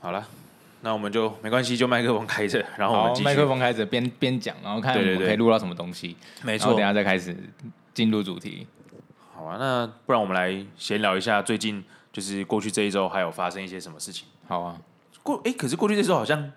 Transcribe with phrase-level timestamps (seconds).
[0.00, 0.24] 好了，
[0.82, 3.24] 那我们就没关系，就麦克风开着， 然后我们，继续。
[3.24, 7.36] 麦克风开着边边讲，然后看我对对对们可以录到什么东西，没错后等一，下再开始
[7.94, 8.66] 进入主题。
[9.34, 11.82] 好啊，那不然我们来闲聊一下最近
[12.12, 14.26] 就是过去这一周还有发生一些什么事情。
[14.46, 14.76] 好啊，
[15.22, 16.52] 过哎、可是过去这周好像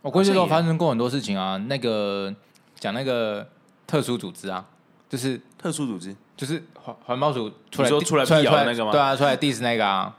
[0.00, 1.56] 我过去都好像也发生过很多事情啊。
[1.68, 2.34] 那个
[2.74, 3.46] 讲那个
[3.86, 4.64] 特殊组织啊，
[5.08, 10.16] 就是特殊组织就是环环保署出来你说 diss- 出来出来那个吗对啊，出来 diss 那个啊。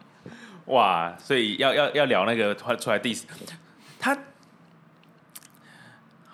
[0.66, 3.23] 哇，所以要要要聊那个出来出来 diss
[4.00, 4.18] 他。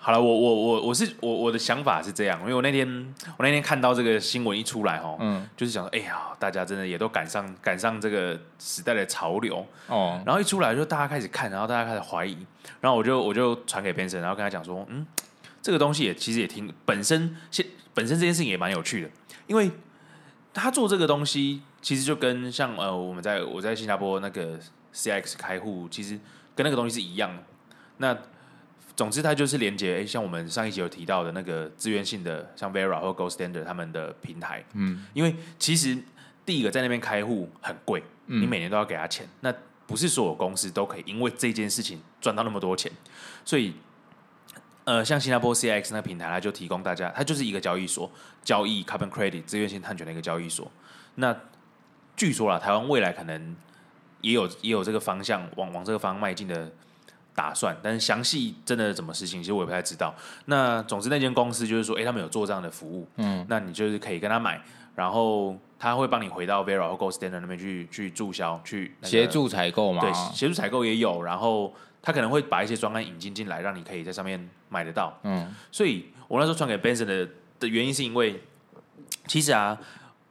[0.02, 2.88] 好了，我我我我是我我的想法是这样，因为我那天
[3.36, 12.34] 我那天看到这个新闻一出来哦，嗯，就是想说，哎呀，大家真的也都赶上赶上这个时代的潮流，哦，然后一出来就大家开始看，然后大家开始怀疑，
[12.80, 15.06] 然后我就我就传给 Benson，然后跟他讲说，嗯，
[15.60, 19.10] 这个东西也其实也挺本身现本身这件事情也蛮有趣的，
[19.46, 19.70] 因为
[20.54, 24.58] 他做这个东西其实就跟像呃我们在我在新加坡那个
[24.94, 26.18] CX 开户，其实
[26.54, 27.30] 跟那个东西是一样。
[27.98, 28.16] 那
[28.96, 35.96] 总之它就是连接，哎，像我们上一集有提到的那个自愿性的，像 Vera 或 Gold Standard 他们的平台，嗯，因为其实
[36.44, 39.54] 第一个在那边开户很贵，嗯你每年都要给他钱，那
[39.86, 42.90] 不是所有公司都可以因为这件事情赚到那么多钱，
[43.44, 43.74] 所以。
[44.84, 48.10] 呃，像新加坡 CX 那个平台，它就提供大家，它就是一个交易所，
[48.42, 50.68] 交易 carbon credit 自愿性碳权的一个交易所。
[51.16, 51.36] 那
[52.20, 53.56] 据说啦，台湾未来可能
[54.20, 56.70] 也有也有这个方向，往往这个方向迈进的
[57.34, 60.14] 打算，但是详细真的怎么实行，其实我也不太知道。
[60.44, 64.60] 那总之，那间公司就是说，诶，他们有做这样的服务，嗯，那你就是可以跟他买，
[64.94, 70.02] 然后他会帮你回到 Vera 或 Gold Standard 那边去去注销，去、那个协助采购嘛。
[70.02, 75.18] 对协助采购也有，然后他可能会把一些专案引进进来，让你可以在上面买得到。
[75.22, 77.26] 嗯所以我那时候传给 Benson 的
[77.58, 78.42] 的原因是因为，
[79.26, 79.78] 其实啊，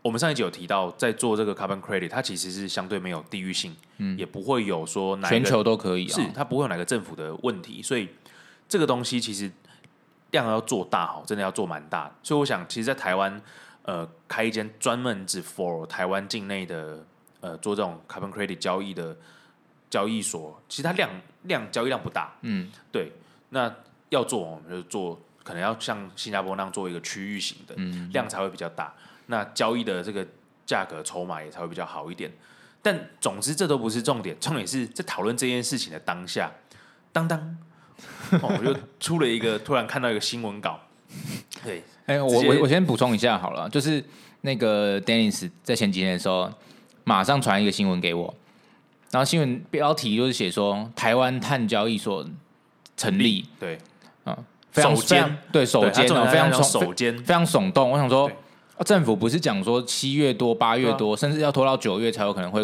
[0.10, 6.16] 我们上一集有提到，在做这个 carbon credit，它其实是相对没有地域性，嗯也不会有说全球都可以啊。
[6.16, 8.10] 是它不会有哪个政府的问题，所以
[8.68, 9.52] 这个东西其实
[10.32, 12.16] 量要做大好，真的要做蛮大的。
[12.24, 13.40] 所以我想，其实，在台湾
[13.84, 17.06] 呃开一间专门只 for 台湾境内的
[17.42, 19.16] 呃做这种 carbon credit 交易的
[19.92, 21.08] 交易所，其实它量
[21.44, 23.12] 量交易量不大，嗯，对。
[23.50, 23.72] 那
[24.10, 28.92] 要做，我们就做，可能要像新加坡那样做一个区域型的，嗯量才会比较大，
[29.30, 30.26] 那交易的这个
[30.66, 32.32] 价格筹码也才会比较好一点。
[32.82, 36.52] 但总之，这都不是重点，重点是在讨论这件事情的当下，
[37.12, 37.38] 当当，
[38.42, 40.80] 哦，我就出了一个，突然看到一个新闻稿，
[41.64, 44.04] 对， 哎、我我我先补充一下好了，就是
[44.42, 46.50] 那个 Dennis 在前几天的时候，
[47.04, 48.34] 马上传一个新闻给我，
[49.12, 52.26] 然后新闻标题就是写说台湾碳交易所
[52.96, 53.78] 成立，对，
[54.72, 57.92] 非常首间非常对首对他间哦，非常重点他讲耸首间，非常耸动。
[57.92, 58.32] 我想说
[58.86, 62.64] 政府不是讲说七月多、八月多，甚至要拖到九月才有可能会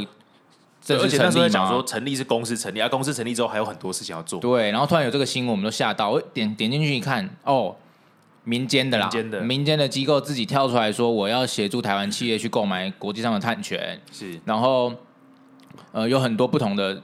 [0.81, 1.83] 正式对而且那时候讲说？
[1.83, 6.11] 成立是公司成立，啊，公司成立之后还有很多事情要做，对，然后突然有这个新闻，我们都吓到。
[6.11, 7.75] 我点点进去一看，哦，
[8.43, 14.93] 民间的啦，民间的民间的机构自己跳出来说，我要协助台湾企业去购买国际上的碳权，是然后
[15.91, 17.01] 呃，有很多不同的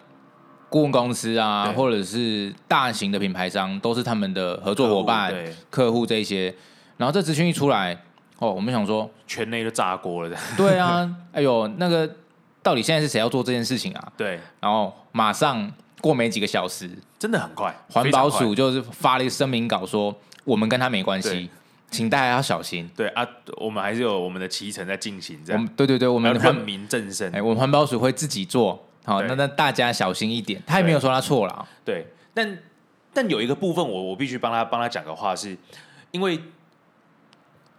[0.69, 6.55] 顾问公司啊，或者是大型的品牌商，都是他们的合作伙伴、对，客户这一些。
[6.97, 7.99] 然后这资讯一出来，
[8.41, 10.29] 哦，我们想说，全内都炸锅了。
[10.29, 12.09] 的， 对啊，哎呦，那个
[12.63, 14.12] 到底现在是谁要做这件事情啊？
[14.18, 15.72] 对，然后马上
[16.02, 21.50] 过没几个小时，真的很快，环保署就是发了一个声明稿说，我们跟他没关系对，
[21.91, 22.90] 请大家要小心。
[22.97, 23.24] 对啊，
[23.57, 27.31] 我们还是有我们的脐橙在进行，这样我们对对对，我我们环任民正身。
[27.35, 30.59] 哎，，我们环保署会自己做，好，那那大家小心一点。
[30.66, 32.58] 他也没有说他错了，对，但
[33.13, 35.56] 但有一个部分我我必须帮他帮他讲个话是，
[36.09, 36.41] 因为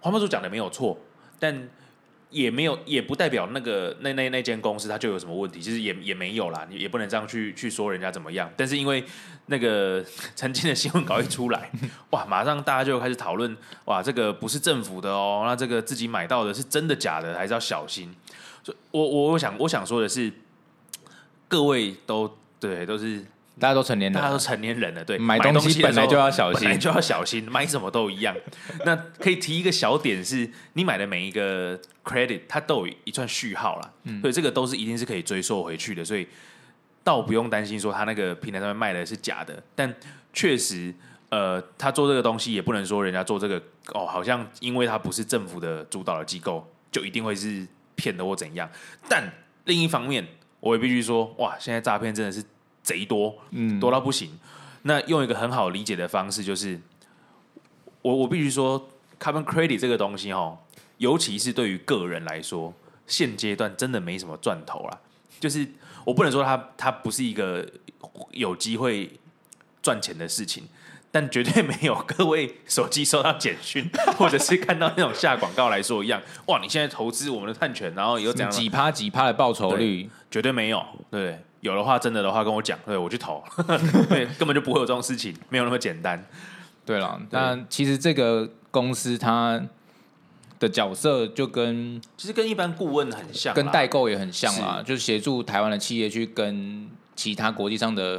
[0.03, 0.99] 环保署讲的没有错，
[1.39, 1.69] 但
[2.29, 8.51] 也没有也不代表那个那那那间公司它就有什么问题，其实也也没有啦，你也不能这样去去说人家怎么样。
[8.57, 9.05] 但是因为
[9.47, 10.05] 那个
[10.35, 11.71] 曾经的新闻稿一出来，
[12.11, 18.15] 哇，马上大家就开始讨论，哇，这个不是政府的哦，那这个自己买到的是真的假的，还是要小心。
[18.63, 20.33] 所以我我我想我想说的是，
[21.49, 23.25] 各位都对都是
[23.59, 28.35] 大家都成年人，大家都成年人了，对，买东东西本来就要小心本来就要小心，买什么都一样。
[28.85, 36.27] 那可以提一个小点是，你买的每一个 credit 它都有一串序号啦，嗯所以这个都是一定是可以追溯回去的，所以
[37.05, 39.95] 倒不用担心说他那个平台上面卖的是假的，但
[40.33, 40.95] 确实。
[41.33, 43.57] 呃，他做这个东西也不能说人家做这个
[43.95, 48.69] 哦，好像因为他不是政府的主导的机构，就一定会是骗的或怎样。
[49.09, 49.33] 但
[49.65, 50.29] 另一方面，
[50.61, 52.45] 我也必须说，哇，现在诈骗真的是
[52.83, 54.31] 贼多，嗯，多到不行。
[54.83, 56.81] 那用一个很好理解的方式，就是
[58.03, 58.89] 我我必须说
[59.21, 60.59] ，carbon credit 这个东西哦，
[60.99, 62.75] 尤其是对于个人来说，
[63.07, 64.99] 现阶段真的没什么赚头啦。
[65.39, 65.67] 就是
[66.05, 67.67] 我不能说它它不是一个
[68.33, 69.11] 有机会
[69.83, 70.65] 赚钱的事情，
[71.11, 73.89] 但绝对没有各位手机收到简讯
[74.19, 76.21] 或者是看到那种下广告来说一样。
[76.47, 78.51] 哇，你现在投资我们的碳权，然后有怎样？
[78.51, 80.85] 几趴几趴的报酬率，绝对没有。
[81.11, 83.43] 对，有的话真的的话跟我讲，对我去投，
[84.11, 86.23] 对，根本就不会有这种事情，没有那么简单。
[86.85, 89.63] 对了，那其实这个公司它
[90.59, 98.19] 的角色就跟其实跟一般顾问很像，跟代购也很像啦，就是协助台湾的企业去跟其他国际上的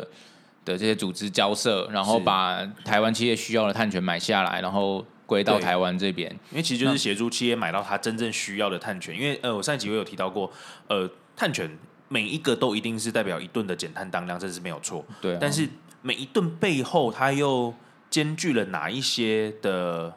[0.63, 6.31] 的这些组织交涉，然后把台湾企业需要的碳权买下来，然后归到台湾这边。
[6.51, 9.13] 因为其实就是协助企业买到他真正需要的碳权。
[9.13, 10.49] 因为呃，我上一集我有提到过，
[10.87, 11.69] 呃，碳权
[12.13, 15.03] 每一个都一定是代表一顿的减碳当量，这是没有错。
[15.19, 15.67] 对，但是
[16.03, 17.73] 每一顿背后，它又
[18.11, 20.15] 兼具了哪一些的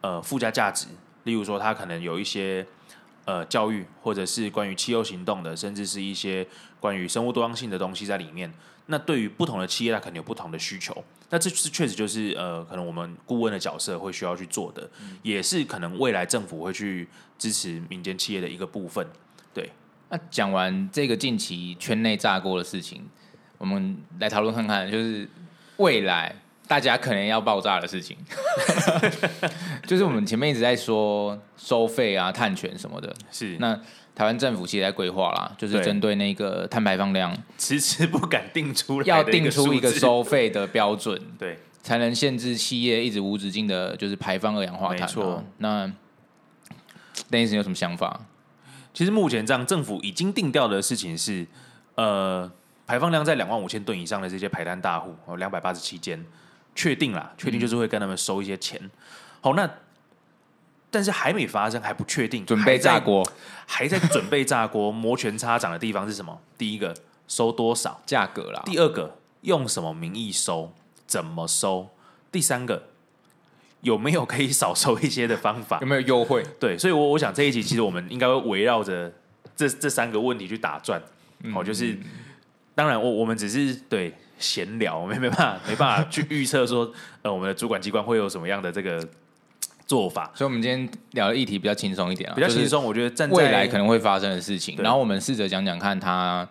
[0.00, 0.88] 呃附加价值？
[1.22, 2.66] 例如说，它可能有一些
[3.24, 6.44] 呃教育，或者是关于气候行动的，甚至是一些
[6.80, 8.52] 关于生物多样性的东西在里面。
[8.86, 11.04] 那对于不同的企业，它可能有不同的需求。
[11.30, 14.90] 那这是确实就是呃，可能我们顾问的角色会需要去做的，
[15.22, 17.06] 也是可能未来政府会去
[17.38, 19.06] 支持民间企业的一个部分。
[19.52, 19.70] 对，
[20.10, 23.06] 那讲完这个近期圈内炸锅的事情，
[23.58, 25.28] 我们来讨论看看，就是
[25.76, 26.34] 未来。
[26.66, 28.14] 大家可能要爆炸的事情，
[29.88, 33.10] 就是我们前面一直在说收费啊、碳权什么的。
[33.32, 33.74] 是那
[34.14, 45.00] 台湾政府其实在规划啦，就是针对那个碳排放量，迟迟不敢定出来，要定出一个收费的标准， 对，才能限制企业一直无止境的，就是排放二氧化碳。
[45.00, 45.42] 没错。
[45.56, 45.90] 那
[47.30, 48.20] 邓医生有什么想法？
[48.98, 51.46] 其实目前这样，政府已经定调的事情是，
[51.94, 52.50] 呃，
[52.84, 56.26] 排放量在两万五千吨以上的这些排单大户，哦，两百八十七间。
[56.74, 58.90] 确定了，确定就是会跟他们收一些钱。
[59.40, 59.70] 好，那
[60.90, 63.24] 但是还没发生，还不确定，准备炸锅，
[63.68, 64.90] 还在准备炸锅。
[64.90, 66.36] 摩拳擦掌的地方是什么？
[66.56, 66.92] 第一个
[67.28, 68.60] 收多少价格啦？
[68.66, 70.72] 第二个用什么名义收？
[71.06, 71.90] 怎么收？
[72.32, 72.88] 第三个
[73.82, 75.78] 有没有可以少收一些的方法？
[75.82, 76.42] 有没有优惠？
[76.58, 79.12] 对，所以，我我想这一集其实我们应该会围绕着
[79.56, 81.00] 这这三个问题去打转。
[81.54, 81.96] 哦，就是
[82.74, 84.14] 当然，我我们只是对。
[84.40, 86.88] 闲聊，我们没办法，没办法去预测说，
[87.22, 89.04] 呃，我们的主管机关会有什么样的这个
[89.84, 90.30] 做法。
[90.32, 92.84] 所以，我们今天聊的议题比较轻松一点啊，比较轻松。
[92.84, 96.48] 我觉得站在未来可能会发生的事情，然后我们试着讲讲看，他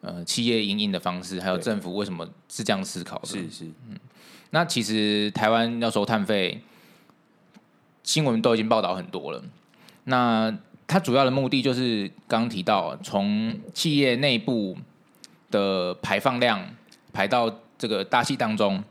[0.00, 3.28] 呃，企业营运的方式，还有政府为什么是这样思考的。
[3.28, 3.96] 是是，嗯。
[4.50, 6.60] 那其实台湾要收碳费，
[8.08, 9.44] 新闻都已经报道很多了。
[10.04, 10.56] 那
[10.86, 14.78] 它主要的目的就是刚刚提到，从企业内部
[15.50, 16.66] 的排放量。
[17.10, 18.84] 排到这个大气当中，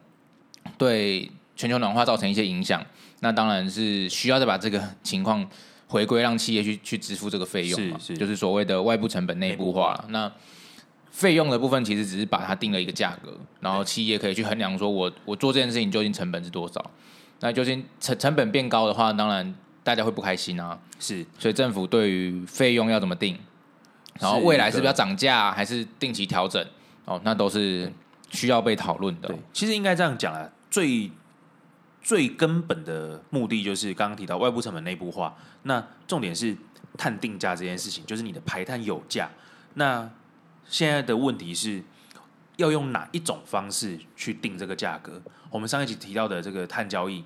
[0.78, 2.84] 对全球暖化造成一些影响，
[3.22, 5.48] 那当然是需要再把这个情况
[5.88, 10.06] 回归，让企业去去支付这个费用嘛，就是所谓的外部成本内部化了。
[10.10, 10.30] 那
[11.12, 16.84] 费用的部分其实只是把它定了一个价格，然后企业可以去衡量，说我我做这件事情究竟成本是多少？
[17.40, 20.80] 那究竟成成本变高的话，当然大家会不开心啊。
[21.00, 23.38] 是，所以政府对于费用要怎么定，
[24.20, 26.66] 然后未来是不是要涨价，还是定期调整？
[27.06, 27.92] 哦，那都是。
[28.30, 31.10] 需要被讨论的，其实应该这样讲啊，最
[32.02, 35.34] 最根本的目的就是刚刚提到外部成本内部化。
[35.64, 36.54] 那重点是
[36.98, 39.30] 碳定价这件事情，就是你的排碳有价。
[39.76, 40.10] 那
[40.66, 41.82] 现在的问题是
[42.58, 45.20] 要用哪一种方式去定这个价格？
[45.50, 47.24] 我们上一集提到的这个碳交易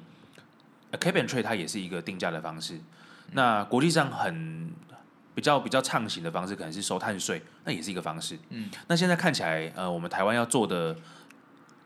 [0.94, 2.80] ，Cap and Trade 它也是一个定价的方式。
[3.32, 4.72] 那国际上很。
[5.34, 8.38] 比较比较畅行的方式可能是收碳税，那也是一个方式。
[8.50, 10.94] 嗯，那现在看起来，呃，我们台湾要做的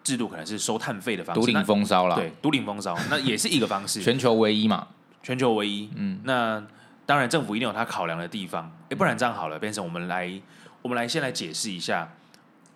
[0.04, 2.16] 制度可能是收碳费的方式，独领风骚了。
[2.16, 4.02] 对，独领风骚， 那也是一个方式。
[4.02, 4.88] 全球唯一嘛，
[5.22, 5.92] 全球唯一。
[5.96, 6.62] 嗯，那
[7.06, 8.76] 当然政府一定有他考量的地方。
[8.90, 10.42] 哎，不然这样好了，变成我们来，
[10.82, 12.12] 我们来先来解释一下，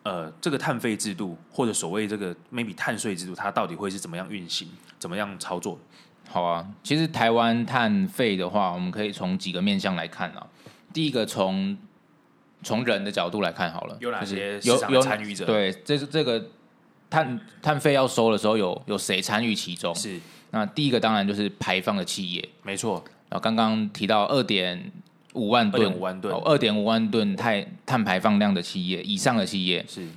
[0.03, 5.77] 呃，这个碳费制度或者所谓这个 maybe 碳税制度，它到底会是怎么样运行，怎么样操作？
[6.27, 10.47] 好啊，其实台湾碳费的话，我们可以从几个面向来看啊。
[10.93, 11.77] 第一个从
[12.63, 15.45] 从人的角度来看好了，有哪些有有参与者？
[15.45, 16.43] 对，这是这个
[17.09, 19.93] 碳碳费要收的时候，有有谁参与其中？
[19.95, 20.19] 是
[20.51, 23.03] 那第一个当然就是排放的企业，没错。
[23.29, 24.91] 然后刚刚提到二点
[25.39, 30.07] 五万吨，五万吨，二点五万吨碳碳排放量的企业以上的企业是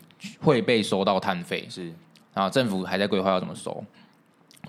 [0.41, 1.93] 会被收到碳费，是。
[2.35, 3.85] 啊政府还在规划要怎么收，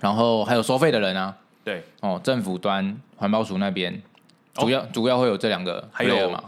[0.00, 1.34] 然后还有收费的人啊，
[1.64, 4.00] 对哦，政府端环保署那边。
[4.54, 6.44] 主要主要会有这两个，还有嘛？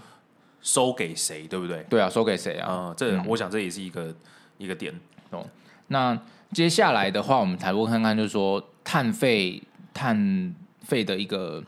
[0.62, 1.84] 收给谁，对不对？
[1.90, 2.68] 对啊，收给谁啊？
[2.70, 4.14] 嗯，这我想这也是一个
[4.58, 4.94] 一个点
[5.30, 5.44] 哦。
[5.88, 6.16] 那
[6.52, 9.60] 接下来的话，我们台过看看，就是说碳费
[9.92, 11.60] 碳费的一个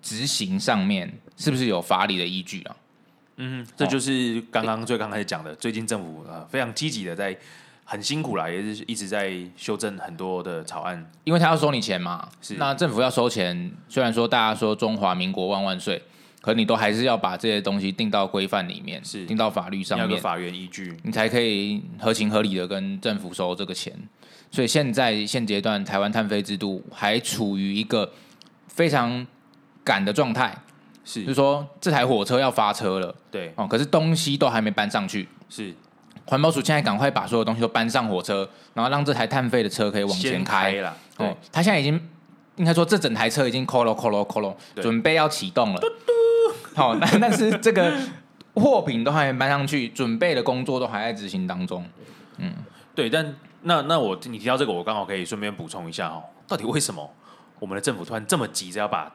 [0.00, 2.76] 执行上面，是不是有法理的依据啊？
[3.36, 7.36] 嗯，这就是刚刚最刚开始讲的，最近政府呃非常积极的在
[7.84, 11.10] 很辛苦啦，也是一直在修正很多的草案。
[11.24, 16.02] 因为他要收你钱嘛，是那政府要收钱，虽然说大家说中华民国万万岁，
[16.40, 23.92] 可你都还是要把这些东西定到规范里面，是定到法律上面，有个法源依据，你才可以合情合理的跟政府收这个钱。
[24.50, 28.10] 所以现在现阶段，台湾碳费制度还处于一个
[28.66, 29.26] 非常
[29.88, 30.54] 赶的状态，
[31.02, 31.22] 是。
[31.22, 33.14] 就是说这台火车要发车了。
[33.30, 35.26] 对，哦，可是东西都还没搬上去。
[35.48, 35.74] 是。
[36.26, 40.72] 环保署现在赶快把所有东西都搬上火车，然后让这台碳费的车可以往前先开。
[40.72, 41.98] 了，对哦，，他现在已经
[42.56, 45.80] 应该说这整台车已经 colo colo colo 准备要启动了。
[46.74, 47.96] 好， 但但是这个
[48.54, 51.82] 货品都还没搬上去，准备的工作都还在执行当中。
[52.36, 52.52] 嗯。
[52.94, 57.10] 对，但那那我你提到这个，我刚好可以顺便补充一下哦，到底为什么
[57.58, 59.10] 我们的政府突然这么急着要把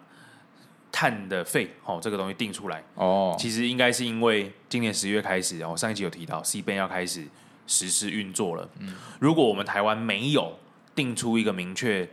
[0.94, 2.84] 碳的费哦这个东西定出来？
[2.94, 7.28] 哦，其实应该是因为今年十月开始，我上一集有提到 C 边要开始
[7.66, 8.70] 实施运作了。
[8.80, 10.54] 嗯如果我们台湾没有
[10.94, 12.08] 定出一个明确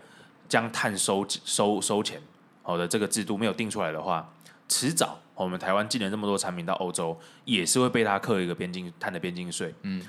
[0.49, 2.21] 将碳收收收钱
[2.63, 4.33] 好的这个制度没有定出来的话，
[4.67, 9.75] 迟早我们台湾进了这么多产品到欧洲，也是会被它课一个边境碳的边境税。
[9.83, 10.03] 嗯，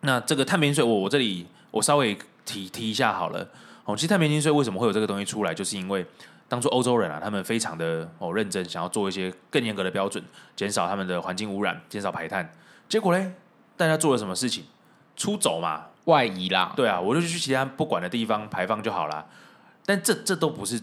[0.00, 3.48] 那这个碳边税，我我这里我稍微提提一下好了。
[3.84, 6.04] 哦，其实碳边境税为什么会有这个东西出来，就是因为
[6.48, 10.22] 当初欧洲人啊，他们非常的哦认真，想要做一些更严格的标准，
[10.54, 12.52] 减少他们的环境污染，减少排碳。
[12.88, 13.32] 结果嘞，
[13.76, 14.64] 大家做了什么事情？
[15.16, 19.26] 出走嘛，外移啦，对啊，我就去其他不管的地方排放就好啦。
[19.84, 20.80] 但这这都不是，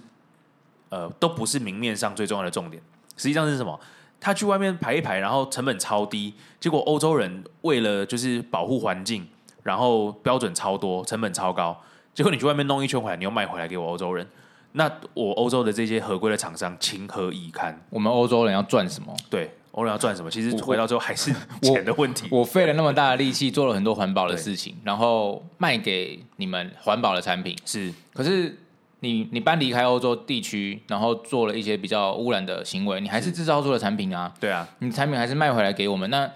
[0.90, 2.82] 呃，都不是明面上最重要的重点。
[3.16, 3.80] 实际上是什么？
[4.20, 9.28] 他去外面排一排，然后成本超低，结果欧洲人为了就是保护环境，
[9.64, 11.80] 然后标准超多，成本超高，
[12.14, 14.26] 结果你去外面弄一圈回来，你又卖回来给我欧洲人，
[14.74, 17.80] 那我欧洲的这些合规的厂商情何以堪？
[17.90, 19.16] 我们欧洲人要赚什么？
[19.30, 20.30] 对，欧人要赚什么？
[20.30, 22.28] 其实回到最后还是 钱的问题。
[22.32, 28.58] 我费了那么大的力气，做了很多环保的事情，然后卖给你们环保的产品，是可是
[29.02, 36.30] 你你搬离开欧洲地区，然后做了一些比较污染的行为，你还是制造出了产品啊，对啊，你产品还是卖回来给我们，那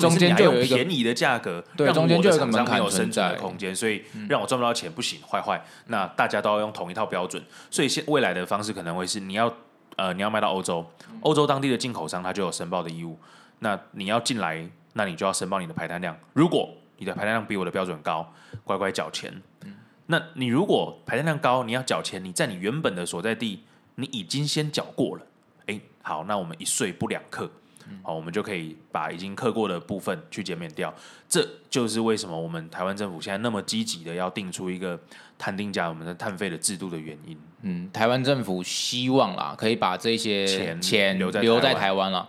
[0.00, 5.62] 中间还就有一个便宜的价格，对中间就有一个门槛存生存的在空间，所以让我赚不到钱不行，坏坏。
[5.86, 9.52] 那大家都要用同一套标准，所以现未来的方式可能会是你要
[9.96, 10.84] 呃你要卖到欧洲，
[11.20, 13.18] 欧洲当地的进口商他就有申报的义务，
[13.60, 16.16] 那你要进来，那你就要申报你的排碳量。
[16.32, 18.32] 如果你的排碳量比我的标准高，
[18.64, 19.32] 乖乖缴钱。
[20.06, 25.22] 那你如果排碳量高，你要缴钱，你在你原本的所在地你已经先缴过了，
[25.66, 27.50] 诶，好，那我们一税不两克。
[28.02, 30.92] 好，我们就可以把已经刻过的部分去减免掉。
[31.28, 34.98] 这就是为什么我们台湾政府现在那么积极的要定出一个
[35.38, 37.36] 碳定价我们的碳费的制度的原因。
[37.62, 42.28] 嗯，台湾政府希望啦，可以把这些钱钱留在留在台湾了。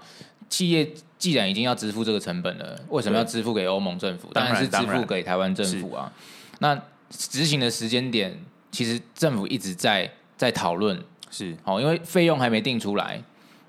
[0.49, 4.29] 企业既然已经要支付这个成本了，为什么要支付给欧盟政府？
[4.33, 6.11] 当然是支付给台湾政府啊。
[6.59, 6.79] 那
[7.09, 8.39] 执行的时间点，
[8.71, 13.23] 其实政府一直在在讨论，是好，因为费用还没定出来，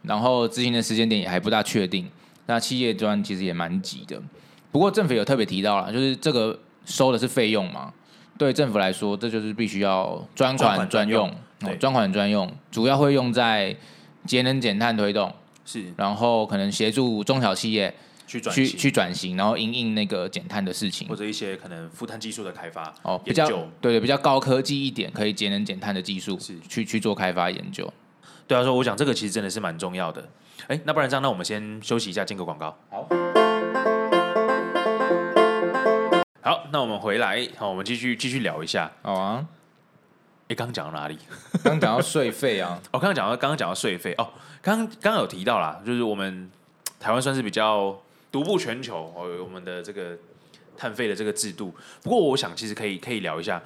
[0.04, 2.08] 然后执行的时间点也还不大确定。
[2.46, 4.20] 那企业端其实也蛮急的。
[4.70, 7.92] 不过政府有特别提到了，就是这个收的是费用嘛，
[8.36, 13.74] 对政府来说，这就是必须要专专款款专用，对哦专款专用，主要会用在
[14.26, 15.32] 节能减碳推动，
[15.64, 17.94] 是然后可能协助中小企业
[18.26, 21.16] 去去去转型，然后因应那个减碳的事情或。
[21.16, 23.48] 者一些可能负碳技术的开发哦，比较。
[23.80, 27.90] 对对，比较高科技一点，可以节能减碳的技术是去去做开发研究。
[28.46, 30.28] 对啊，说我讲这个其实真的是蛮重要的。
[30.66, 32.76] 哎，那不然这样，那我们先休息一下，进个广告。
[32.90, 33.08] 好。
[36.42, 38.92] 好，那我们回来，好，我们继续继续聊一下。
[39.02, 39.46] 好啊，
[40.48, 41.18] 哎，刚刚讲到哪里？
[41.64, 44.28] 刚讲到税费啊， 哦，刚刚讲到刚刚讲到税费哦，
[44.60, 46.50] 刚刚刚刚有提到啦，就是我们
[47.00, 47.98] 台湾算是比较
[48.30, 50.16] 独步全球哦，我们的这个
[50.76, 51.74] 碳费的这个制度。
[52.02, 53.62] 不过我想其实可以可以聊一下，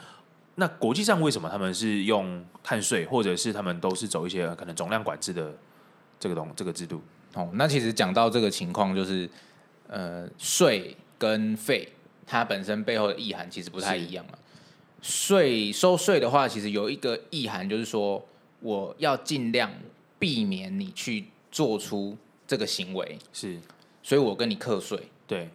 [0.61, 5.55] 那国际上为什么他们是用碳税，或者是他们都是走一些可能总量管制的
[6.19, 7.01] 这个东这个制度？
[7.35, 9.31] 哦，那其实讲到这个情况，就是
[9.87, 11.89] 呃，税跟费
[12.27, 14.39] 它本身背后的意涵其实不太一样了。
[15.01, 18.27] 税收税的话，其实有一个意涵，就是说
[18.59, 19.71] 我要尽量
[20.19, 22.17] 避免你去做出
[22.49, 23.57] 这个行为，是
[24.03, 25.09] 所以我跟你课税。
[25.25, 25.49] 对，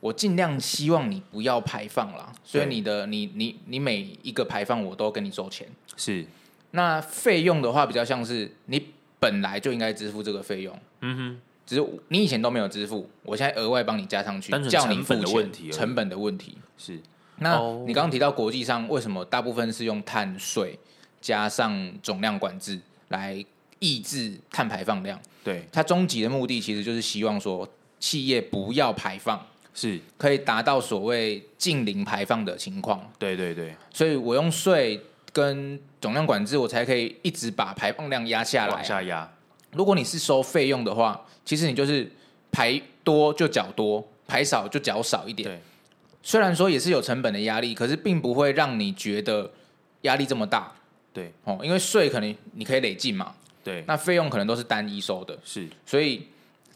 [0.00, 5.66] 我尽量希望你不要排放啦，所以你的你你你每一个排放我都跟你收钱。
[5.96, 6.24] 是，
[6.70, 8.82] 那费用的话，比较像是你
[9.18, 15.72] 本来就应该支付这个费用，嗯哼，只是你以前都没有支付，我现在额外帮你加上去单，纯叫你成本的付钱问题而已。
[15.72, 16.56] 成本的问题。
[16.78, 16.98] 是。
[17.38, 17.84] 那哦。
[17.86, 20.78] 你刚刚提到国际上为什么大部分是用碳税
[21.20, 23.44] 加上总量管制来
[23.78, 25.20] 抑制碳排放量。
[25.44, 29.44] 对，它终极的目的其实就是希望说企业不要排放，
[29.80, 33.10] 是，可以达到所谓近零排放的情况。
[33.18, 35.00] 对对对，所以我用税
[35.32, 38.74] 跟总量管制，我才可以一直把排放量压下来。
[38.74, 38.84] 往。
[38.84, 39.26] 下压，
[39.72, 42.10] 如果你是收费用的话，其实你就是
[42.52, 45.48] 排多就缴多，排少就缴少一点。
[45.48, 45.58] 对。
[46.22, 49.50] 虽然说也是有成本的压力，可是并不会让你觉得
[50.02, 50.70] 压力这么大。
[51.14, 51.32] 对。
[51.44, 53.34] 哦，因为税可能你可以累进嘛，
[53.64, 55.66] 对，那费用可能都是单一收的，是。
[55.86, 56.26] 所以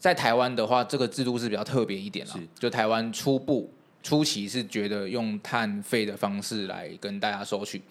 [0.05, 2.39] 在台湾的话，这个制度是比较特别一点了。
[2.59, 7.81] 就台湾初步初期是觉得用碳费的方式来跟大家收取，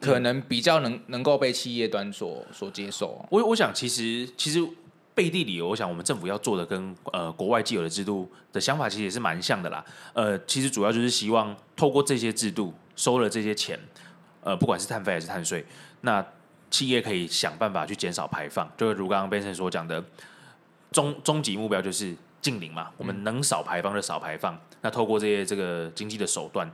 [0.00, 3.26] 可能比较能能够被企业端所所接受哦。
[3.30, 4.60] 我我想其实其实
[5.14, 9.84] 背地里，我想我们政府要做的跟呃国外既有的制度的想法其实也是蛮像的啦。
[10.12, 13.78] 呃，其实主要就是希望透过这些制度收了这些钱，
[14.42, 15.64] 呃，不管是碳费还是碳税，
[16.00, 16.26] 那
[16.68, 18.68] 企业可以想办法去减少排放。
[18.76, 20.04] 就如刚刚 Benson 所讲的，
[20.92, 24.58] 终终极目标就是近零嘛，我们能少排放就少排放。
[24.82, 26.70] 那透过这些这个经济的手段。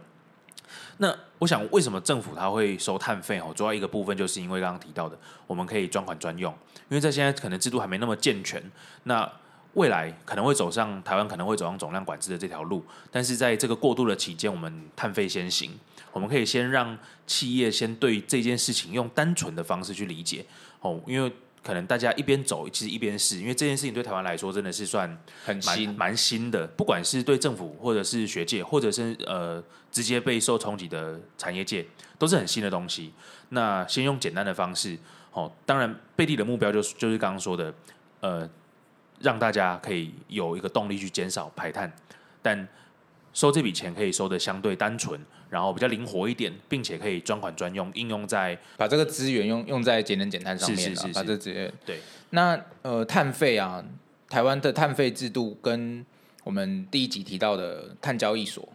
[0.98, 3.38] 那我想，为什么政府它会收碳费？
[3.38, 6.52] 哦，主要一个部分就是因为刚刚提到的，我们可以专款专用。
[6.88, 8.62] 因为在现在可能制度还没那么健全，
[9.04, 9.30] 那
[9.74, 15.70] 未来可能会走上台湾可能会走上总量管制的这条路，但是在这个过渡的期间，我们碳费先行，
[16.12, 20.46] 我们可以先让企业先对这件事情用单纯的方式去理解
[20.80, 21.30] 哦，因为
[21.66, 31.84] 可能大家一边走，其实一边试，因为这件事情对台湾来说真的是算蛮很新，蛮新的，不管是对政府或者是学界，或者是呃直接被受冲击的产业界，
[32.20, 33.12] 都是很新的东西。
[33.48, 34.96] 那先用简单的方式，
[35.32, 37.74] 哦，当然贝蒂的目标就是就是刚刚说的，
[38.20, 38.48] 呃，
[39.18, 41.92] 让大家可以有一个动力去减少排碳，
[42.40, 42.68] 但
[43.32, 52.00] 收这笔钱可以收的相对单纯，然后比较灵活一点，并且可以专款专用，应用在把这个资源用用在节能减碳上面了，是是是是把这资源对。
[52.30, 53.84] 那呃，碳费啊，
[54.28, 56.04] 台湾的碳费制度跟
[56.44, 58.68] 我们第一集提到的碳交易所，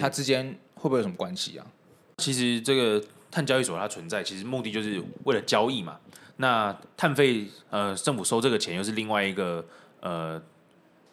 [0.00, 1.66] 它之间会不会有什么关系啊？
[2.18, 5.98] 其实这个碳交易所它存在，其实目的就是为了交易嘛。
[6.38, 9.64] 那碳费呃，政府收这个钱又是另外一个
[10.00, 10.40] 呃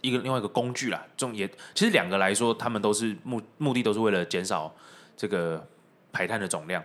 [0.01, 1.05] 一个另外一个工具啦。
[1.17, 4.73] 重也其实两个来说，他们都是目目的都是为了减少
[5.15, 5.67] 这个
[6.11, 6.83] 排碳的总量。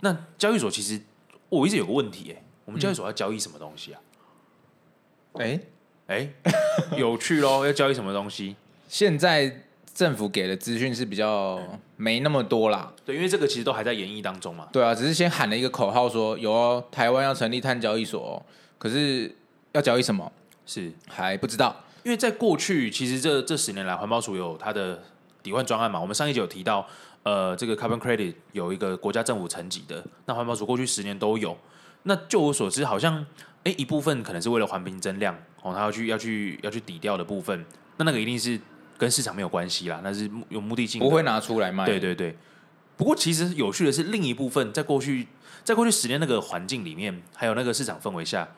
[0.00, 1.00] 那交易所其实
[1.48, 4.00] 我一直有个问题、哎，我们交易所要交易什么东西啊？
[5.34, 5.60] 哎、
[6.08, 6.28] 哎、
[6.96, 8.56] 有趣喽，要交易什么东西？
[8.88, 9.64] 现在
[9.94, 11.60] 政府给的资讯是比较
[11.96, 14.68] 没那么多啦，对，因为这个其实都还在演绎当中嘛。
[14.72, 18.42] 对啊，只是先喊了一个口号说有哦，台湾要成立碳交易所、哦，
[18.78, 19.34] 可是
[19.72, 20.32] 要交易什么
[20.66, 21.84] 是还不知道。
[22.02, 25.02] 因为在过去，其实这这十年来，环保署有它的
[25.42, 26.00] 抵换专案嘛。
[26.00, 26.86] 我们上一集有提到，
[27.22, 31.56] 呃，这个 carbon credit 有一个国家政府层级的，那环保署过去十年都有。
[32.04, 33.24] 那就我所知，好像
[33.64, 37.64] 哎一部分可能是为了环评增量哦，他要去要去要去抵掉的部分，
[37.98, 38.58] 那那个一定是
[38.96, 41.84] 跟市场没有关系啦，那是有目的性的，不会拿出来卖。
[41.84, 42.34] 对对对。
[42.96, 45.28] 不过其实有趣的是，另一部分在过去
[45.62, 48.48] 在过去十年那个环境里面，还有那个市场氛围下，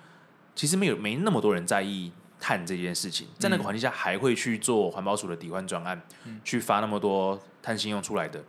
[0.54, 6.00] 其实没有没那么多人在意碳这件事情，在那个环境下还会去做环保署的抵换专案，
[6.44, 8.42] 去发那么多碳信用出来的。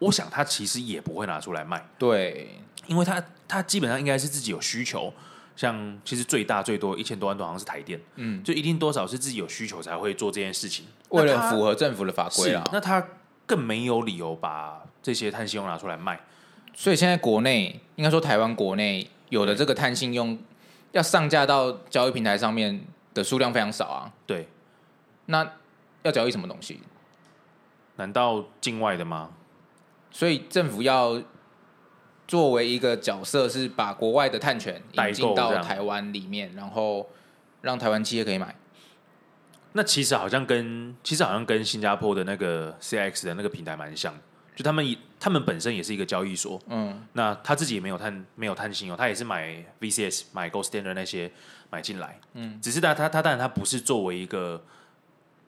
[0.00, 5.12] 我想他其实也不会拿出来卖，对，因为他他基本上应该是自己有需求，
[5.54, 13.06] 像其实最大最多一千多万吨好像是台电，嗯，就一定多少是自己有需求才会做这件事情，为了符合政府的法规是啦，，那他
[13.46, 16.20] 更没有理由把这些碳信用拿出来卖。
[16.74, 20.36] 所以现在国内应该说台湾国内有的这个碳信用
[20.90, 24.12] 要上架到交易平台上面的数量非常少啊。
[24.26, 24.48] 对，
[25.26, 25.48] 那
[26.02, 26.80] 要交易什么东西？
[27.96, 29.30] 难道境外的吗？
[30.10, 31.22] 所以政府要
[32.26, 37.08] 作为一个角色，是把国外的碳权代引进购到台湾里面，然后
[37.62, 38.54] 让台湾企业可以买。
[39.72, 44.14] 那其实好像跟其实好像跟新加坡的那个 CX 的那个平台蛮像，
[44.54, 51.30] 就他们他们本身也是一个交易所，嗯，那他自己也没有碳没有碳信用，他也是买 VCS 买 Gold Standard 那些
[51.70, 54.64] 买进来，嗯，只是他他他当然他不是作为一个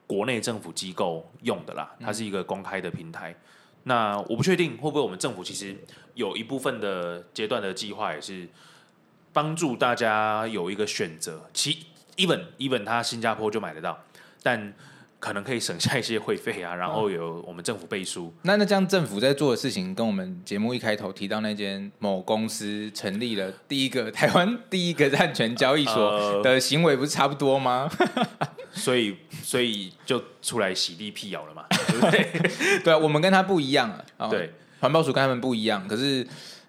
[0.07, 3.35] 国内政府机构用的啦，它是一个公开的平台。
[3.85, 5.77] 那我不确定会不会我们政府其实
[6.15, 8.49] 有一部分的阶段的计划也是
[9.33, 13.97] 帮助大家有一个选择，其 even even 他新加坡就买得到，
[14.43, 14.75] 但
[15.19, 27.89] 可能可以省下一些会费啊，然后有我们政府背书，那那这样政府在做的事情，跟我们节目一开头提到那间某公司成立了第一个台湾第一个碳权交易所呃的行为，不是差不多吗？
[28.77, 32.79] 所以所以就出来洗地辟谣了嘛， 对不对？
[32.85, 34.05] 对啊，我们跟他不一样啊。
[34.19, 36.25] 哦对，环保署跟他们不一样，可是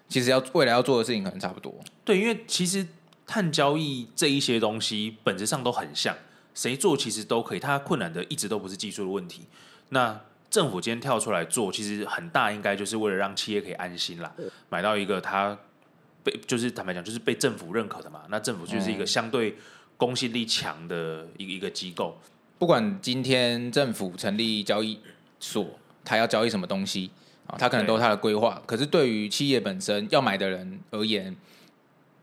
[0.08, 1.72] 其实要未来要做的事情可能差不多。
[2.04, 2.84] 对，因为其实
[3.26, 6.16] 碳交易这一些东西本质上都很像，
[6.54, 9.42] 谁做其实都可以，它困难的一直都不是技术的问题。
[9.90, 10.18] 那
[10.50, 14.32] 政府今天跳出来做，其实很大应该就是为了让企业可以安心啦，
[14.70, 15.56] 买到一个它
[16.24, 18.22] 被就是坦白讲就是被政府认可的嘛。
[18.30, 19.56] 那政府就是一个相对
[19.98, 22.18] 公信力强的一个一个机构。
[22.58, 24.98] 不管今天政府成立交易
[25.38, 27.10] 所，他要交易什么东西
[27.46, 28.62] 啊，他可能都有他的规划。
[28.64, 31.36] 可是对于企业本身要买的人而言，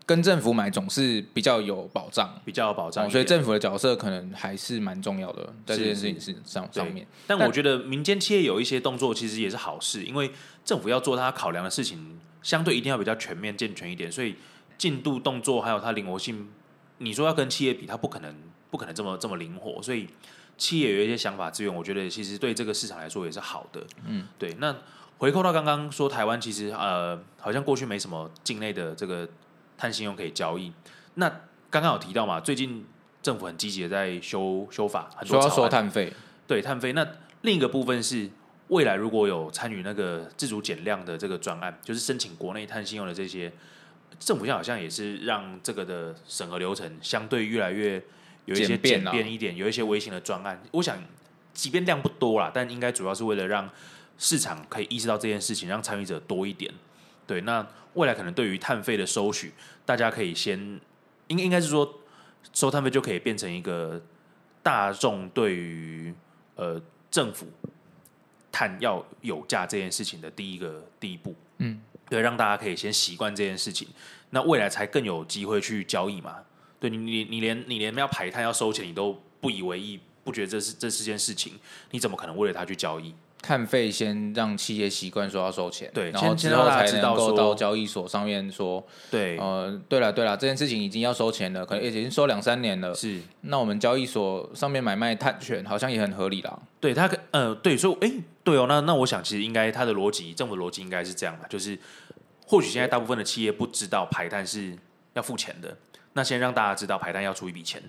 [0.04, 7.06] 跟政府买总是比较有保障，比较有保障、哦所以政府的角色可能还是蛮重要的，在这件事情是上上面。
[7.26, 10.30] 但我觉得民间企业有一些动作其实也是好事，因为
[10.64, 14.36] 政府要做它考量的事情，相对一定要比较全面健全一点，所以
[14.78, 16.46] 进度、动作还有它灵活性，
[16.98, 18.34] 你说要跟企业比，它不可能
[18.70, 20.08] 不可能这么这么灵活，所以
[20.56, 23.84] 企业有一些想法资源，我觉得其实对这个市场来说也是好的。
[24.06, 24.54] 嗯，对。
[24.58, 24.74] 那
[25.18, 29.28] 回扣到刚刚说台湾其实呃好像过去没什么境内的这个
[29.78, 30.72] 碳信用可以交易，
[31.14, 31.28] 那
[31.70, 32.84] 刚刚有提到嘛，最近
[33.22, 36.12] 政府很积极的在修修法，很多草案收碳费，
[36.46, 36.92] 对碳费。
[36.92, 37.06] 那
[37.42, 38.30] 另一个部分是，
[38.68, 43.52] 未来如果有参与那个自主减量的这个专案，就是申请国内碳信用的这些，
[44.18, 48.02] 政府现在好像也是让这个的审核流程相对越来越
[48.44, 50.62] 有一些简简便啊便一点，有一些微型的专案。
[50.72, 50.98] 我想，
[51.52, 53.68] 即便量不多啦，但应该主要是为了让
[54.18, 56.72] 市场可以意识到这件事情，让参与者多一点。
[57.26, 59.52] 对，那未来可能对于碳费的收取，
[59.84, 60.80] 大家可以先
[61.26, 62.00] 应应该是说
[62.52, 64.00] 收碳费就可以变成一个
[64.62, 66.14] 大众对于
[66.54, 67.46] 呃政府
[68.52, 71.34] 碳要有价这件事情的第一个第一步。
[71.58, 73.88] 嗯，对，让大家可以先习惯这件事情，
[74.30, 76.36] 那未来才更有机会去交易嘛。
[76.78, 81.58] 对你，你你连你连要排碳要收钱，你都不以为意，不觉得这是这是件事情，
[81.90, 83.14] 你怎么可能为了它去交易？
[83.46, 96.58] 碳费先让企业习惯说要收钱，对然后之后才知道说能够到交易所上面说，对，呃，对了对了，这件事情已经要收钱了，可能已经收两三年了，是那我们交易所上面买卖碳权好像也很合理啦。
[96.80, 101.78] 对他可呃对，所以哎、对哦，那那我想其实应该他的逻辑，政府的逻辑应该是这样的，就是
[102.44, 104.76] 或许现在大部分的企业不知道排碳是
[105.12, 105.76] 要付钱的，
[106.14, 107.80] 那先让大家知道排碳要出一笔钱。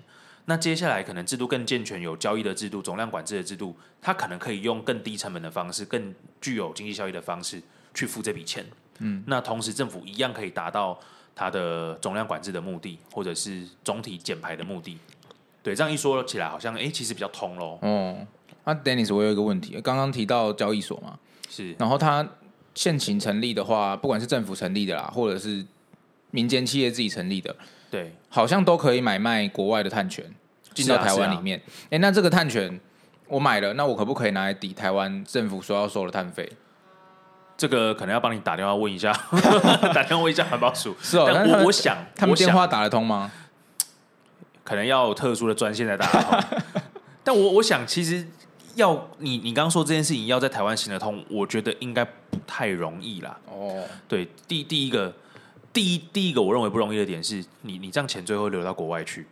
[0.48, 8.64] 那接下来可能制度更健全，有交易的制度、总量管制的制度，它可能可以用更低成本的方式、更具有经济效益的方式去付这笔钱。
[9.00, 10.98] 嗯，那同时政府一样可以达到
[11.34, 14.96] 它的总量管制的目的，或者是总体减排的目的。
[15.62, 17.78] 对，这样一说起来，好像哎、其实比较通喽。
[17.82, 18.26] 哦，
[18.64, 21.18] 那 Dennis，我有一个问题，刚刚提到交易所嘛，
[21.50, 22.26] 是然后它
[22.74, 25.62] 现行成立的话，不管是政府成立的啦，或者是
[26.30, 27.54] 民间企业自己成立的，
[27.90, 28.12] 对。
[28.28, 30.24] 好像都可以买卖国外的碳权
[30.74, 31.60] 进到台湾里面。
[31.90, 32.78] 哎、那这个碳权
[33.26, 36.50] 我买了，那我可不可以拿来抵台湾政府说要收的碳费？
[37.56, 39.12] 这个可能要帮你打电话问一下，
[39.92, 40.94] 打电话问一下环保署。
[41.02, 43.32] 是哦，我我想，他们我想电话打得通吗？
[44.62, 46.60] 可能要有特殊的专线来打得通。
[47.24, 48.24] 但我我想，其实
[48.76, 53.36] 要你你刚刚说这件事情要在台湾行得通，我觉得应该不太容易啦。
[53.50, 55.12] 哦，对，第第一个，
[55.78, 59.24] 第一第一个我认为不容易的点是你你这样钱最后流到国外去，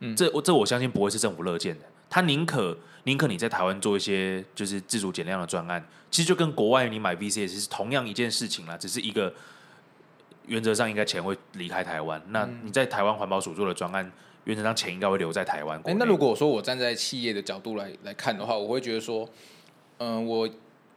[0.00, 1.86] 嗯这我这我相信不会是政府乐见的。
[2.10, 9.32] 他宁可宁可你在台湾做一些就是自主减量的专案，其实就跟国外你买 VCS 是同样一件事情啦，只是一个
[10.46, 12.22] 原则上应该钱会离开台湾。
[12.28, 14.12] 那嗯你在台湾环保署做的专案，
[14.44, 15.80] 原则上钱应该会留在台湾。
[15.86, 19.26] 哎、那如果说我站在企业的角度来来看的话，我会觉得说，
[19.96, 20.46] 嗯、我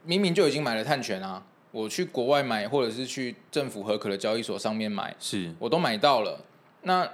[0.03, 1.41] 明明就已经买了碳权啊，
[1.75, 5.53] 我去国外买，或者是去政府合可的交易所上面买，是。
[5.59, 6.39] 我都买到了，
[6.83, 7.05] 那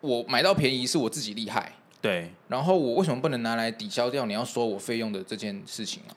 [0.00, 6.14] 我买到便宜是我自己厉害，对，然后我为什么不能拿来抵消掉你要收我费用的这件事情啊？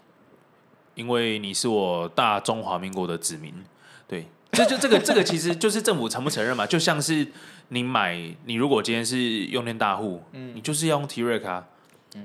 [0.94, 3.52] 因为你是我大中华民国的子民，
[4.08, 6.68] 对，这就这个这个其实就是政府承不承认嘛？
[6.68, 7.28] 就像是
[7.70, 8.16] 你买，
[8.46, 10.56] 你如果今天是用电大户，嗯。
[10.56, 11.68] 你就是要用 T 瑞卡啊，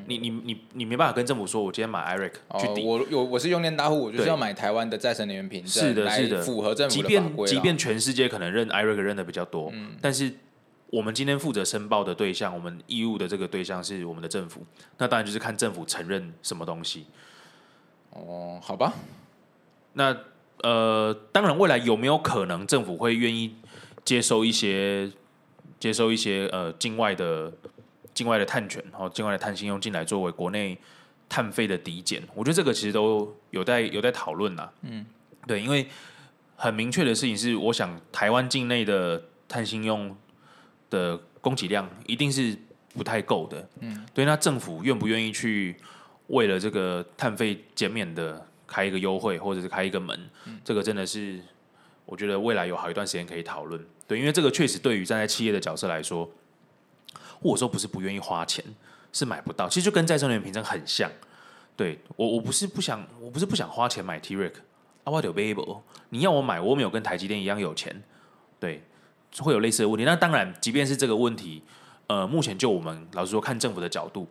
[0.07, 6.43] 你你你你没办法跟政府说，我今天买 IRIC 去哦，抵，我有我是用电大户，我就是要买台湾的再生能源凭证，是的来是的。
[6.43, 9.93] 符合政府即的法规啦便即便全世界可能认 IRIC 认的比较多，嗯。
[10.01, 10.33] 但是
[10.91, 14.65] 我们今天负责申报的对象，我们义务的这个对象是我们的政府，
[14.99, 17.07] 那当然就是看政府承认什么东西。
[18.11, 18.93] 哦，好吧，
[19.95, 20.17] 那
[20.63, 23.57] 呃，当然，未来有没有可能政府会愿意
[24.05, 25.11] 接收一些
[25.81, 27.53] 接收一些呃境外的
[28.15, 30.79] 境外的碳权，然后境外的碳信用进来作为国内
[31.29, 32.23] 碳费的抵减？
[32.35, 34.69] 我觉得这个其实都有待有待讨论呐。
[34.83, 35.05] 嗯，
[35.47, 35.87] 对，因为
[36.57, 40.15] 很明确的事情是，我想台湾境内的碳信用
[40.91, 42.57] 的供给量一定是
[42.95, 43.69] 不太够的。
[43.81, 45.77] 嗯，对，那政府愿不愿意去
[46.29, 50.31] 为了这个碳费减免的开一个优惠，或者是开一个门，
[50.65, 51.41] 这个真的是
[52.05, 53.83] 我觉得未来有好一段时间可以讨论。
[54.07, 56.31] 对，因为这个确实对于站在企业的角色来说，
[57.43, 58.65] 或者说不是不愿意花钱，
[59.13, 59.69] 是买不到。
[59.69, 61.11] 其实就跟再生能源凭证很像。
[61.75, 64.53] 对我，我不是不想，我不是不想花钱买 T-Rex，
[65.05, 68.03] 啊，我有 Babel，你要我买，我没有跟台积电一样有钱。
[68.61, 68.83] 对，
[69.39, 70.05] 会有类似的问题。
[70.05, 71.63] 那当然，即便是这个问题，
[72.07, 74.29] 呃，目前就我们老实说，看政府的角度，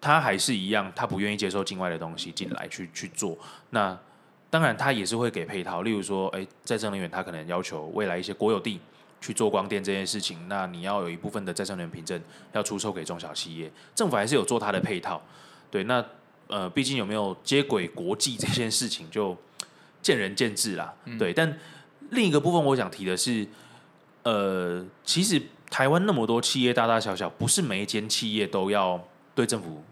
[0.00, 3.36] 他还是一样，他不愿意接受境外的东西进来去去做。
[3.70, 3.98] 那
[4.50, 8.78] 当然，他也是会给配套，例如说，哎，再生能源，他可能要求未来一些国有地
[9.22, 12.20] 去做光电这件事情，那你要有一部分的再生能源凭证
[12.52, 15.22] 要出售给中小企业，政府还是有做它的配套。
[15.70, 16.04] 对，那
[16.48, 19.34] 呃，毕竟有没有接轨国际这件事情，就
[20.02, 20.92] 见仁见智啦。
[21.18, 21.58] 对，但
[22.10, 23.46] 另一个部分我想提的是，
[24.24, 29.02] 呃，其实台湾那么多企业，大大小小，不是每一间企业都要
[29.34, 29.82] 对政府。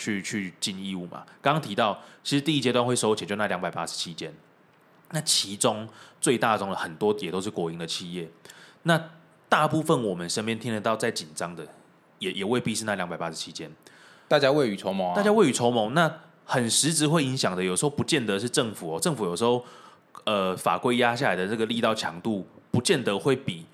[0.00, 1.26] 去去尽义务嘛？
[1.42, 4.32] 刚刚提到，其实第一阶段会收钱，就那两百八十七间，
[5.10, 5.88] 那其中
[6.20, 8.30] 最大宗的很多也都是国营的企业。
[8.88, 9.10] 那
[9.48, 11.64] 大部分我们身边听得到在紧张的，
[12.18, 13.70] 也也未必是那两百八十七间。
[14.26, 15.14] 大家未雨绸缪啊！
[15.14, 16.12] 大家未雨绸缪，那
[16.44, 18.98] 很实质会影响的，有时候不见得是政府哦。
[18.98, 19.64] 政府有时候
[20.24, 23.66] 呃法规压下来的这个力道强度，不见得会比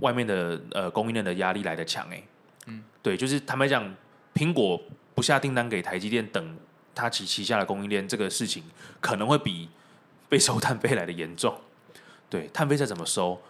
[0.00, 2.22] 外面的呃供应链的压力来的强哎。
[2.68, 3.94] 嗯，对，就是坦白讲，
[4.32, 4.80] 苹果。
[5.16, 6.56] 不下订单给台积电等
[6.92, 8.64] 他旗旗下的供应链，这个事情
[9.00, 9.68] 可能会比
[10.28, 11.54] 被收碳费来的严重。
[12.28, 13.40] 对，碳费再怎么收，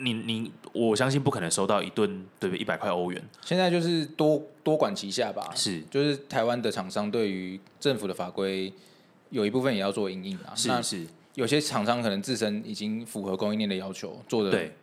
[0.00, 3.22] 你你我相信不可能收到一吨对不对一百块欧元。
[3.42, 8.72] 现在就是多多管齐下吧，是就是台湾的厂商对于政府的法规
[9.30, 10.52] 有一部分也要做应应啊。
[10.54, 14.74] 是是，有些厂商可能自身已经符合供应链的要求，做的对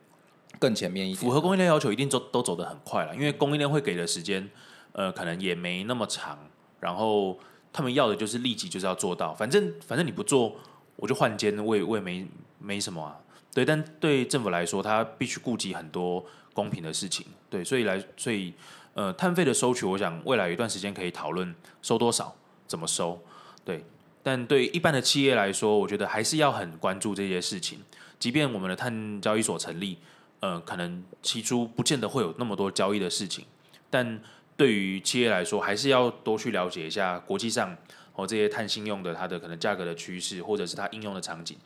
[0.60, 1.22] 更前面一点。
[1.22, 4.50] 符合供应链要求一定走都走得很快了，因为供应链会给的时间。
[4.94, 6.40] 呃，可能也没那么长，
[6.80, 7.38] 然后
[7.72, 10.56] 他们要的就是立即就是要做到，反正反正你不做，
[10.96, 12.26] 我就换间，我也我也没
[12.58, 13.16] 没什么啊。
[13.58, 18.54] 对，但对政府来说，他必须顾及很多公平的事情，对，所以来所以
[18.94, 22.36] 呃，碳费的收取，我想未来有一段时间可以讨论收多少，
[22.68, 23.20] 怎么收，
[23.66, 23.84] 对。
[24.22, 27.80] 但对一般的企业来说，我觉得还是要很关注这些事情，
[28.20, 29.98] 即便我们的碳交易所成立，
[30.40, 33.44] 呃，可能起初不见得会有那么多交易的事情，
[33.90, 34.22] 但
[34.56, 37.76] 对于企业来说，还是要多去了解一下国际上
[38.14, 41.58] 哦这些碳信用的它的可能价格的趋势，或者是它应用的场景。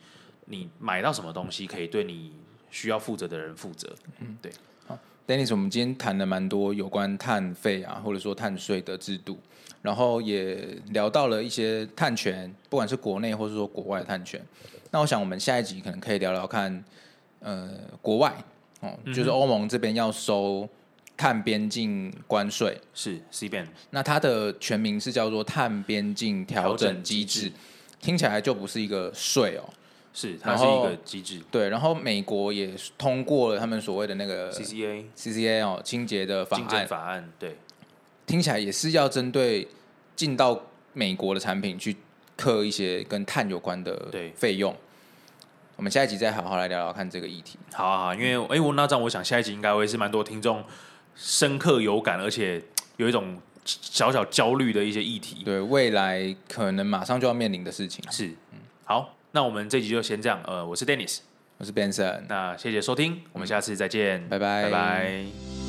[0.52, 2.30] 你买到什么东西，可以对你
[2.70, 3.92] 需要负责的人负责。
[4.20, 4.52] 嗯，对。
[4.86, 9.38] 好，Dennis，我们今天谈了蛮多有关碳费啊，或者说碳税的制度，
[9.80, 14.40] 然后也聊到了一些碳权，不管是国内或是说国外的碳权。
[14.90, 16.84] 那我想，我们下一集可能可以聊聊看，
[17.40, 18.32] 呃，国外
[18.80, 20.68] 哦，就是欧盟这边要收。
[21.14, 27.52] 碳边境关税是 C b n，那它的全名是叫做碳边境调整机制，
[28.00, 29.62] 听起来就不是一个税哦，
[30.12, 31.40] 是它是一个机制。
[31.50, 37.56] 对，然后美国也通过了他们所谓的那个 CCA CCA 哦，清洁的法案法案，对，
[38.26, 39.68] 听起来也是要针对
[40.14, 40.60] 进到
[40.92, 41.96] 美国的产品去
[42.36, 44.74] 刻一些跟碳有关的费用。
[45.74, 47.58] 我们下一集再好好来聊聊看这个议题。
[47.72, 50.62] 好啊，好，因为哎，我那这样，我想下一集应该会是蛮多听众。
[51.14, 52.62] 深刻有感，而且
[52.96, 55.42] 有一种小小焦虑的一些议题。
[55.44, 60.40] 对未来可能马上就要面临的事情是，嗯，好，那我们这集就先这样。
[60.46, 61.18] 呃，我是 Dennis，
[61.58, 65.61] 我是 Benson，那谢谢收听，我们下次再见，拜拜，拜拜。